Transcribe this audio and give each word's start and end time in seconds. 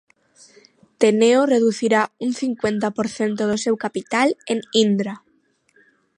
Teneo 1.01 1.41
reducirá 1.53 2.01
un 2.25 2.31
cincuenta 2.41 2.87
por 2.97 3.07
cento 3.17 3.41
do 3.51 3.57
seu 3.63 3.75
capital 3.85 4.27
en 4.53 4.59
Indra 4.85 5.15